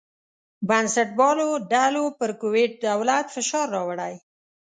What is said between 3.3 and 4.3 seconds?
فشار راوړی.